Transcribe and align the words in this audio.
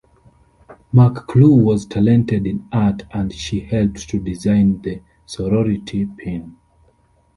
McClure 0.93 1.63
was 1.63 1.85
talented 1.85 2.47
in 2.47 2.67
art 2.73 3.03
and 3.11 3.31
she 3.31 3.59
helped 3.59 4.09
to 4.09 4.17
design 4.17 4.81
the 4.81 4.99
sorority 5.27 6.07
pin. 6.07 6.57